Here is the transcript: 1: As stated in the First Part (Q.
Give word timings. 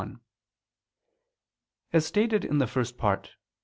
1: 0.01 0.19
As 1.93 2.07
stated 2.07 2.43
in 2.43 2.57
the 2.57 2.65
First 2.65 2.97
Part 2.97 3.25
(Q. 3.25 3.33